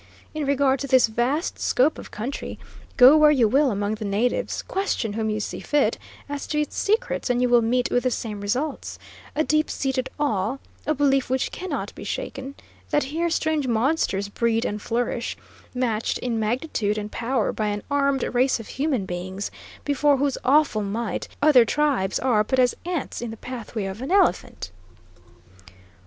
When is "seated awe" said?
9.69-10.57